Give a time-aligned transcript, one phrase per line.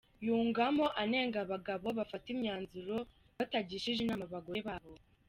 [0.25, 2.95] Yungamo anenga abagabo bafata imyanzuro
[3.37, 4.91] batagishije inama abagore babo.